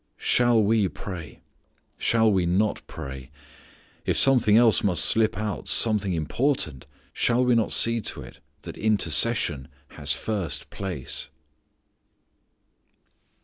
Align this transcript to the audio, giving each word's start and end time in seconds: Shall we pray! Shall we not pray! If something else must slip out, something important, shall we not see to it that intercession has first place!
Shall 0.17 0.63
we 0.63 0.87
pray! 0.87 1.41
Shall 1.99 2.31
we 2.33 2.47
not 2.47 2.81
pray! 2.87 3.29
If 4.03 4.17
something 4.17 4.57
else 4.57 4.83
must 4.83 5.05
slip 5.05 5.37
out, 5.37 5.67
something 5.67 6.13
important, 6.13 6.87
shall 7.13 7.45
we 7.45 7.53
not 7.53 7.71
see 7.71 8.01
to 8.01 8.23
it 8.23 8.39
that 8.63 8.77
intercession 8.79 9.67
has 9.89 10.11
first 10.13 10.71
place! 10.71 11.29